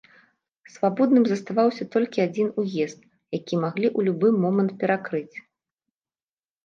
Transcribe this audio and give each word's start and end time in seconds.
Свабодным 0.75 1.25
заставаўся 1.31 1.83
толькі 1.97 2.25
адзін 2.27 2.49
уезд, 2.63 2.99
які 3.39 3.53
маглі 3.67 3.87
ў 3.97 4.09
любы 4.09 4.27
момант 4.47 4.71
перакрыць. 4.85 5.35